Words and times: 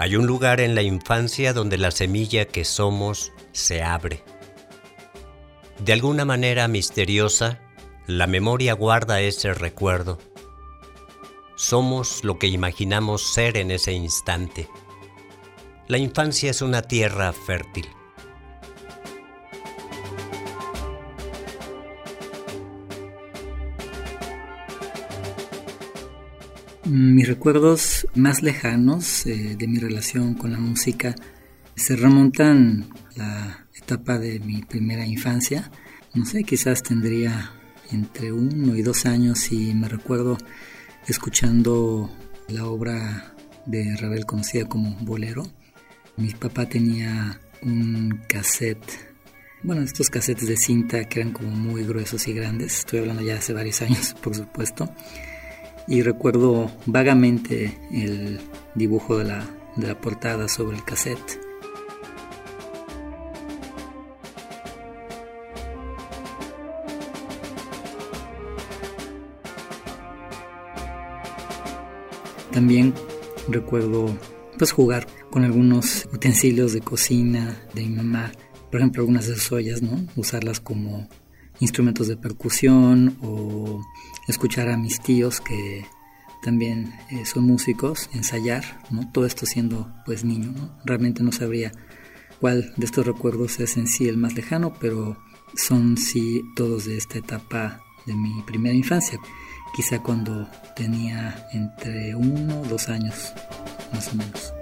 Hay 0.00 0.16
un 0.16 0.26
lugar 0.26 0.62
en 0.62 0.74
la 0.74 0.80
infancia 0.80 1.52
donde 1.52 1.76
la 1.76 1.90
semilla 1.90 2.46
que 2.46 2.64
somos 2.64 3.34
se 3.52 3.82
abre. 3.82 4.24
De 5.78 5.92
alguna 5.92 6.24
manera 6.24 6.68
misteriosa, 6.68 7.60
la 8.06 8.26
memoria 8.26 8.72
guarda 8.72 9.20
ese 9.20 9.52
recuerdo. 9.52 10.16
Somos 11.54 12.24
lo 12.24 12.38
que 12.38 12.46
imaginamos 12.46 13.34
ser 13.34 13.58
en 13.58 13.70
ese 13.70 13.92
instante. 13.92 14.70
La 15.86 15.98
infancia 15.98 16.50
es 16.50 16.62
una 16.62 16.80
tierra 16.80 17.34
fértil. 17.34 17.86
Mis 26.90 27.28
recuerdos 27.28 28.08
más 28.16 28.42
lejanos 28.42 29.24
eh, 29.24 29.54
de 29.56 29.68
mi 29.68 29.78
relación 29.78 30.34
con 30.34 30.50
la 30.50 30.58
música 30.58 31.14
se 31.76 31.94
remontan 31.94 32.88
a 33.16 33.16
la 33.16 33.66
etapa 33.80 34.18
de 34.18 34.40
mi 34.40 34.62
primera 34.62 35.06
infancia. 35.06 35.70
No 36.14 36.26
sé, 36.26 36.42
quizás 36.42 36.82
tendría 36.82 37.52
entre 37.92 38.32
uno 38.32 38.74
y 38.74 38.82
dos 38.82 39.06
años 39.06 39.52
y 39.52 39.72
me 39.72 39.88
recuerdo 39.88 40.36
escuchando 41.06 42.10
la 42.48 42.66
obra 42.66 43.36
de 43.66 43.96
Ravel 43.96 44.26
conocida 44.26 44.64
como 44.68 44.96
Bolero. 45.02 45.44
Mi 46.16 46.34
papá 46.34 46.68
tenía 46.68 47.40
un 47.62 48.20
cassette, 48.28 49.14
bueno, 49.62 49.82
estos 49.82 50.10
cassettes 50.10 50.48
de 50.48 50.56
cinta 50.56 51.04
que 51.04 51.20
eran 51.20 51.32
como 51.32 51.50
muy 51.52 51.84
gruesos 51.84 52.26
y 52.26 52.32
grandes, 52.32 52.80
estoy 52.80 52.98
hablando 52.98 53.22
ya 53.22 53.36
hace 53.36 53.52
varios 53.52 53.80
años, 53.82 54.12
por 54.20 54.34
supuesto, 54.34 54.92
y 55.90 56.02
recuerdo 56.02 56.70
vagamente 56.86 57.76
el 57.90 58.38
dibujo 58.76 59.18
de 59.18 59.24
la, 59.24 59.44
de 59.74 59.88
la 59.88 60.00
portada 60.00 60.46
sobre 60.46 60.76
el 60.76 60.84
cassette. 60.84 61.40
También 72.52 72.94
recuerdo 73.48 74.16
pues 74.58 74.70
jugar 74.70 75.08
con 75.30 75.44
algunos 75.44 76.08
utensilios 76.12 76.72
de 76.72 76.82
cocina 76.82 77.60
de 77.74 77.82
mi 77.82 77.96
mamá, 77.96 78.30
por 78.70 78.80
ejemplo 78.80 79.02
algunas 79.02 79.26
de 79.26 79.34
sus 79.34 79.50
ollas, 79.50 79.82
¿no? 79.82 80.06
Usarlas 80.14 80.60
como 80.60 81.08
instrumentos 81.60 82.08
de 82.08 82.16
percusión 82.16 83.16
o 83.22 83.84
escuchar 84.26 84.68
a 84.68 84.76
mis 84.76 85.00
tíos 85.00 85.40
que 85.40 85.86
también 86.42 86.94
eh, 87.10 87.26
son 87.26 87.44
músicos, 87.44 88.08
ensayar, 88.14 88.64
¿no? 88.90 89.10
Todo 89.12 89.26
esto 89.26 89.46
siendo 89.46 89.92
pues 90.06 90.24
niño, 90.24 90.52
¿no? 90.52 90.74
Realmente 90.84 91.22
no 91.22 91.32
sabría 91.32 91.72
cuál 92.40 92.72
de 92.76 92.86
estos 92.86 93.06
recuerdos 93.06 93.60
es 93.60 93.76
en 93.76 93.86
sí 93.86 94.08
el 94.08 94.16
más 94.16 94.34
lejano, 94.34 94.72
pero 94.80 95.18
son 95.54 95.96
sí 95.96 96.42
todos 96.56 96.86
de 96.86 96.96
esta 96.96 97.18
etapa 97.18 97.82
de 98.06 98.14
mi 98.14 98.42
primera 98.42 98.74
infancia, 98.74 99.18
quizá 99.76 100.02
cuando 100.02 100.48
tenía 100.74 101.46
entre 101.52 102.14
uno 102.14 102.62
o 102.62 102.64
dos 102.64 102.88
años, 102.88 103.32
más 103.92 104.08
o 104.12 104.16
menos. 104.16 104.59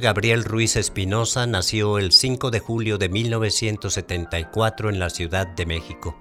Gabriel 0.00 0.42
Ruiz 0.44 0.74
Espinosa 0.74 1.46
nació 1.46 1.98
el 1.98 2.10
5 2.10 2.50
de 2.50 2.58
julio 2.58 2.98
de 2.98 3.08
1974 3.08 4.90
en 4.90 4.98
la 4.98 5.10
Ciudad 5.10 5.46
de 5.46 5.64
México. 5.64 6.16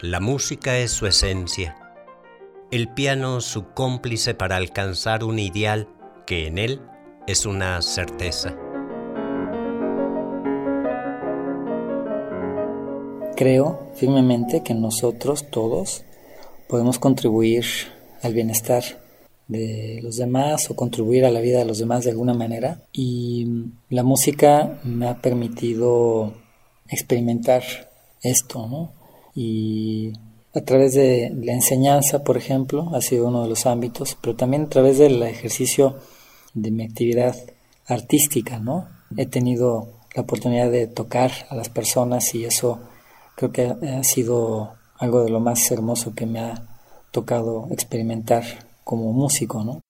La 0.00 0.20
música 0.20 0.78
es 0.78 0.90
su 0.90 1.06
esencia, 1.06 1.76
el 2.70 2.88
piano 2.88 3.42
su 3.42 3.68
cómplice 3.74 4.34
para 4.34 4.56
alcanzar 4.56 5.22
un 5.22 5.38
ideal 5.38 5.86
que 6.26 6.46
en 6.46 6.56
él 6.56 6.80
es 7.26 7.44
una 7.44 7.82
certeza. 7.82 8.56
Creo 13.36 13.92
firmemente 13.96 14.62
que 14.62 14.72
nosotros 14.72 15.50
todos 15.50 16.04
podemos 16.68 16.98
contribuir 16.98 17.66
al 18.22 18.32
bienestar 18.32 18.82
de 19.50 20.00
los 20.02 20.16
demás 20.16 20.70
o 20.70 20.76
contribuir 20.76 21.24
a 21.24 21.30
la 21.30 21.40
vida 21.40 21.58
de 21.58 21.64
los 21.64 21.78
demás 21.78 22.04
de 22.04 22.10
alguna 22.10 22.34
manera. 22.34 22.82
Y 22.92 23.64
la 23.88 24.04
música 24.04 24.78
me 24.84 25.08
ha 25.08 25.20
permitido 25.20 26.32
experimentar 26.88 27.62
esto, 28.22 28.66
¿no? 28.66 28.92
Y 29.34 30.12
a 30.54 30.60
través 30.62 30.94
de 30.94 31.32
la 31.42 31.52
enseñanza, 31.52 32.22
por 32.24 32.36
ejemplo, 32.36 32.90
ha 32.94 33.00
sido 33.00 33.28
uno 33.28 33.42
de 33.42 33.48
los 33.48 33.66
ámbitos, 33.66 34.16
pero 34.20 34.36
también 34.36 34.64
a 34.64 34.68
través 34.68 34.98
del 34.98 35.22
ejercicio 35.22 35.96
de 36.54 36.70
mi 36.70 36.84
actividad 36.84 37.36
artística, 37.86 38.58
¿no? 38.58 38.88
He 39.16 39.26
tenido 39.26 39.88
la 40.14 40.22
oportunidad 40.22 40.70
de 40.70 40.86
tocar 40.86 41.32
a 41.48 41.56
las 41.56 41.68
personas 41.68 42.34
y 42.34 42.44
eso 42.44 42.80
creo 43.36 43.52
que 43.52 43.66
ha 43.66 44.04
sido 44.04 44.74
algo 44.98 45.24
de 45.24 45.30
lo 45.30 45.40
más 45.40 45.70
hermoso 45.70 46.14
que 46.14 46.26
me 46.26 46.40
ha 46.40 46.66
tocado 47.10 47.66
experimentar 47.70 48.69
como 48.90 49.12
músico, 49.12 49.62
¿no? 49.62 49.80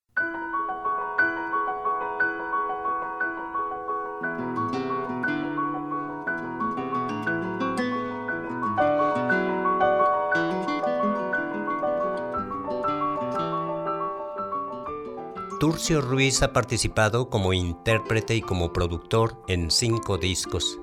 Turcio 15.59 16.01
Ruiz 16.01 16.43
ha 16.43 16.53
participado 16.53 17.27
como 17.31 17.53
intérprete 17.53 18.35
y 18.35 18.41
como 18.41 18.71
productor 18.71 19.41
en 19.47 19.71
cinco 19.71 20.19
discos. 20.19 20.79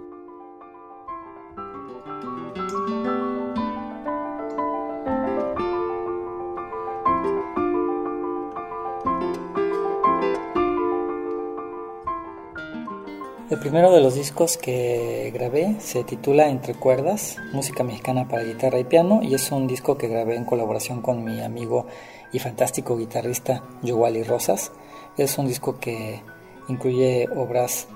El 13.51 13.59
primero 13.59 13.91
de 13.91 14.03
los 14.03 14.15
discos 14.15 14.59
que 14.59 15.31
grabé 15.33 15.77
se 15.81 16.05
titula 16.05 16.51
Entre 16.51 16.75
Cuerdas, 16.75 17.39
música 17.55 17.83
mexicana 17.83 18.29
para 18.29 18.43
guitarra 18.43 18.79
y 18.79 18.85
piano, 18.85 19.21
y 19.23 19.33
es 19.33 19.51
un 19.51 19.67
disco 19.67 19.97
que 19.97 20.07
grabé 20.07 20.37
en 20.37 20.45
colaboración 20.45 21.01
con 21.01 21.25
mi 21.25 21.41
amigo 21.41 21.87
y 22.31 22.41
fantástico 22.41 22.99
guitarrista 22.99 23.65
Yowali 23.83 24.23
Rosas. 24.23 24.71
Es 25.17 25.39
un 25.39 25.47
disco 25.47 25.81
que 25.81 26.21
incluye 26.69 27.27
obras 27.35 27.89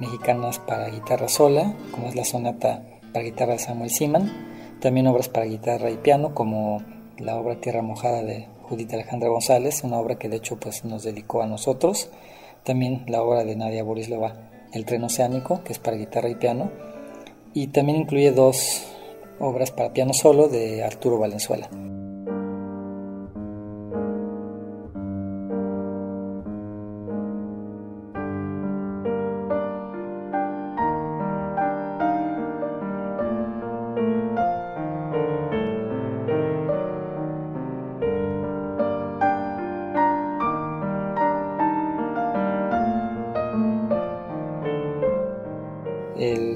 mexicanas 0.00 0.58
para 0.58 0.88
guitarra 0.88 1.28
sola, 1.28 1.76
como 1.92 2.08
es 2.08 2.16
la 2.16 2.24
sonata 2.24 2.82
para 3.12 3.24
guitarra 3.24 3.52
de 3.52 3.60
Samuel 3.60 3.90
Siman, 3.90 4.32
también 4.80 5.06
obras 5.06 5.28
para 5.28 5.46
guitarra 5.46 5.92
y 5.92 5.96
piano, 5.98 6.34
como 6.34 6.82
la 7.18 7.36
obra 7.36 7.60
Tierra 7.60 7.82
Mojada 7.82 8.24
de 8.24 8.48
Judith 8.62 8.92
Alejandra 8.94 9.28
González, 9.28 9.84
una 9.84 10.00
obra 10.00 10.18
que 10.18 10.28
de 10.28 10.38
hecho 10.38 10.56
pues, 10.56 10.84
nos 10.84 11.04
dedicó 11.04 11.40
a 11.40 11.46
nosotros, 11.46 12.10
también 12.64 13.04
la 13.06 13.22
obra 13.22 13.44
de 13.44 13.54
Nadia 13.54 13.84
Borislova 13.84 14.57
el 14.72 14.84
tren 14.84 15.04
oceánico, 15.04 15.62
que 15.64 15.72
es 15.72 15.78
para 15.78 15.96
guitarra 15.96 16.28
y 16.28 16.34
piano, 16.34 16.70
y 17.54 17.68
también 17.68 17.98
incluye 17.98 18.32
dos 18.32 18.84
obras 19.40 19.70
para 19.70 19.92
piano 19.92 20.12
solo 20.12 20.48
de 20.48 20.84
Arturo 20.84 21.18
Valenzuela. 21.18 21.68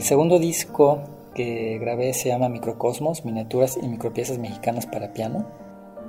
El 0.02 0.08
segundo 0.08 0.40
disco 0.40 0.99
que 1.32 1.78
grabé 1.78 2.12
se 2.12 2.28
llama 2.28 2.49
Microcosmos, 2.49 3.25
miniaturas 3.25 3.78
y 3.81 3.87
micropiezas 3.87 4.37
mexicanas 4.37 4.84
para 4.84 5.12
piano. 5.12 5.46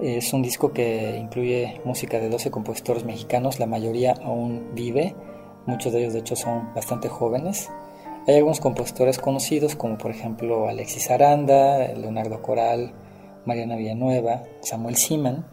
Es 0.02 0.34
un 0.34 0.42
disco 0.42 0.74
que 0.74 1.20
incluye 1.20 1.80
música 1.86 2.18
de 2.18 2.28
12 2.28 2.50
compositores 2.50 3.04
mexicanos, 3.06 3.60
la 3.60 3.68
mayoría 3.68 4.16
aún 4.24 4.72
vive, 4.74 5.14
muchos 5.68 5.94
de 5.94 6.00
ellos 6.00 6.14
de 6.14 6.22
hecho 6.22 6.36
son 6.36 6.74
bastante 6.74 7.08
jóvenes. 7.08 7.70
Hay 8.28 8.38
algunos 8.38 8.60
compositores 8.60 9.20
conocidos 9.20 9.76
como 9.76 10.00
por 10.00 10.10
ejemplo 10.10 10.68
Alexis 10.68 11.12
Aranda, 11.12 11.88
Leonardo 11.90 12.42
Coral, 12.42 12.94
Mariana 13.46 13.76
Villanueva, 13.76 14.42
Samuel 14.62 14.96
Siman. 14.96 15.46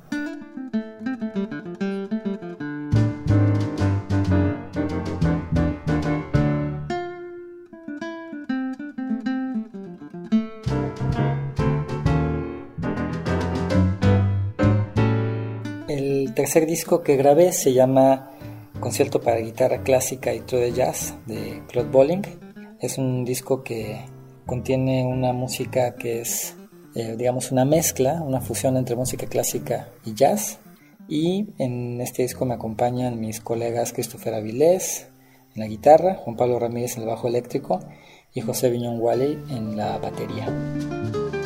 El 16.21 16.35
tercer 16.35 16.67
disco 16.67 17.03
que 17.03 17.17
grabé 17.17 17.51
se 17.51 17.73
llama 17.73 18.31
Concierto 18.79 19.23
para 19.23 19.39
guitarra 19.39 19.83
clásica 19.83 20.35
y 20.35 20.41
trío 20.41 20.61
de 20.61 20.73
jazz 20.73 21.15
de 21.25 21.63
Claude 21.67 21.91
Bolling. 21.91 22.23
Es 22.79 22.99
un 22.99 23.25
disco 23.25 23.63
que 23.63 24.05
contiene 24.45 25.03
una 25.03 25.33
música 25.33 25.95
que 25.95 26.21
es, 26.21 26.57
eh, 26.95 27.15
digamos, 27.17 27.53
una 27.53 27.65
mezcla, 27.65 28.21
una 28.21 28.43
fusión 28.43 28.77
entre 28.77 28.97
música 28.97 29.29
clásica 29.29 29.89
y 30.05 30.13
jazz. 30.13 30.59
Y 31.09 31.55
en 31.57 32.03
este 32.03 32.23
disco 32.23 32.45
me 32.45 32.53
acompañan 32.53 33.19
mis 33.19 33.41
colegas 33.41 33.95
Christopher 33.95 34.35
Avilés 34.35 35.09
en 35.55 35.61
la 35.63 35.69
guitarra, 35.69 36.17
Juan 36.17 36.37
Pablo 36.37 36.59
Ramírez 36.59 36.97
en 36.97 37.05
el 37.05 37.09
bajo 37.09 37.29
eléctrico 37.29 37.81
y 38.35 38.43
José 38.43 38.69
Viñón 38.69 39.01
Wally 39.01 39.39
en 39.49 39.75
la 39.75 39.97
batería. 39.97 41.40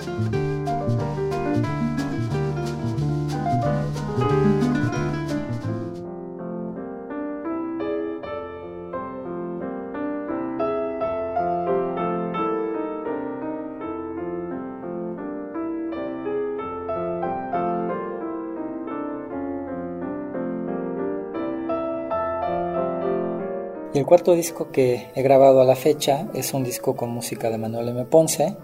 Y 23.95 23.99
el 24.01 24.07
cuarto 24.07 24.35
disco 24.35 24.73
que 24.73 25.07
he 25.15 25.23
grabado 25.23 25.61
a 25.61 25.65
la 25.65 25.77
fecha 25.77 26.29
es 26.35 26.53
un 26.53 26.65
disco 26.65 26.97
con 26.97 27.11
música 27.11 27.49
de 27.49 27.59
Manuel 27.59 27.91
M. 27.91 28.05
Ponce. 28.07 28.57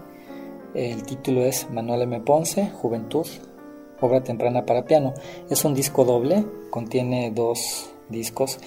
El 0.75 1.03
título 1.03 1.45
es 1.45 1.69
Manuel 1.71 2.01
M. 2.01 2.19
Ponce, 2.19 2.69
Juventud, 2.69 3.25
obra 4.01 4.21
temprana 4.21 4.65
para 4.65 4.83
piano. 4.83 5.13
Es 5.49 5.63
un 5.63 5.73
disco 5.73 6.03
doble, 6.03 6.45
contiene 6.69 7.31
dos 7.31 7.93
discos. 8.09 8.59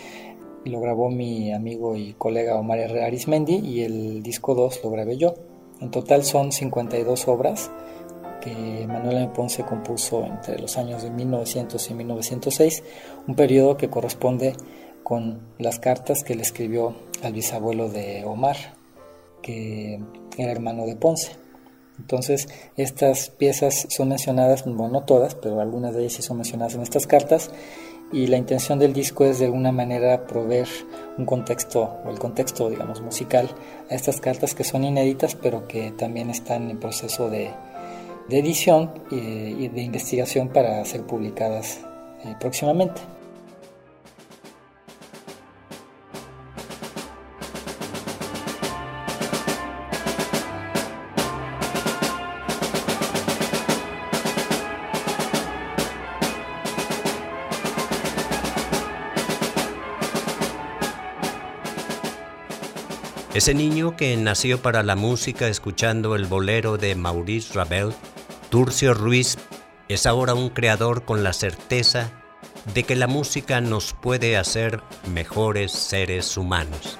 Lo 0.64 0.80
grabó 0.80 1.10
mi 1.10 1.52
amigo 1.52 1.96
y 1.96 2.14
colega 2.14 2.58
Omar 2.58 2.80
Arismendi 2.80 3.56
y 3.56 3.82
el 3.82 4.22
disco 4.22 4.54
2 4.54 4.80
lo 4.84 4.90
grabé 4.90 5.18
yo. 5.18 5.34
En 5.82 5.90
total 5.90 6.24
son 6.24 6.50
52 6.50 7.28
obras 7.28 7.70
que 8.40 8.86
Manuel 8.88 9.18
M. 9.18 9.28
Ponce 9.34 9.64
compuso 9.64 10.24
entre 10.24 10.58
los 10.58 10.78
años 10.78 11.02
de 11.02 11.10
1900 11.10 11.90
y 11.90 11.94
1906, 11.94 12.82
un 13.28 13.34
periodo 13.34 13.76
que 13.76 13.90
corresponde 13.90 14.54
con 15.04 15.40
las 15.58 15.78
cartas 15.78 16.24
que 16.24 16.34
le 16.34 16.42
escribió 16.42 16.96
al 17.22 17.34
bisabuelo 17.34 17.88
de 17.88 18.24
Omar, 18.24 18.56
que 19.42 20.00
era 20.36 20.50
hermano 20.50 20.86
de 20.86 20.96
Ponce. 20.96 21.36
Entonces, 21.98 22.48
estas 22.76 23.30
piezas 23.30 23.86
son 23.90 24.08
mencionadas, 24.08 24.64
bueno, 24.64 24.88
no 24.88 25.04
todas, 25.04 25.36
pero 25.36 25.60
algunas 25.60 25.94
de 25.94 26.00
ellas 26.00 26.14
sí 26.14 26.22
son 26.22 26.38
mencionadas 26.38 26.74
en 26.74 26.82
estas 26.82 27.06
cartas, 27.06 27.50
y 28.12 28.26
la 28.26 28.36
intención 28.36 28.78
del 28.78 28.92
disco 28.92 29.24
es 29.24 29.38
de 29.38 29.46
alguna 29.46 29.72
manera 29.72 30.26
proveer 30.26 30.68
un 31.18 31.26
contexto, 31.26 31.98
o 32.04 32.10
el 32.10 32.18
contexto, 32.18 32.70
digamos, 32.70 33.00
musical 33.00 33.48
a 33.90 33.94
estas 33.94 34.20
cartas 34.20 34.54
que 34.54 34.64
son 34.64 34.84
inéditas, 34.84 35.34
pero 35.34 35.68
que 35.68 35.92
también 35.92 36.30
están 36.30 36.70
en 36.70 36.80
proceso 36.80 37.28
de, 37.30 37.50
edición 38.30 38.90
y, 39.10 39.68
de 39.68 39.82
investigación 39.82 40.48
para 40.48 40.84
ser 40.84 41.02
publicadas 41.02 41.80
eh, 42.24 42.34
próximamente. 42.40 43.00
Ese 63.34 63.52
niño 63.52 63.96
que 63.96 64.16
nació 64.16 64.62
para 64.62 64.84
la 64.84 64.94
música 64.94 65.48
escuchando 65.48 66.14
el 66.14 66.26
bolero 66.26 66.78
de 66.78 66.94
Maurice 66.94 67.52
Ravel, 67.52 67.92
Turcio 68.48 68.94
Ruiz, 68.94 69.38
es 69.88 70.06
ahora 70.06 70.34
un 70.34 70.50
creador 70.50 71.04
con 71.04 71.24
la 71.24 71.32
certeza 71.32 72.12
de 72.74 72.84
que 72.84 72.94
la 72.94 73.08
música 73.08 73.60
nos 73.60 73.92
puede 73.92 74.36
hacer 74.36 74.82
mejores 75.12 75.72
seres 75.72 76.36
humanos. 76.36 76.96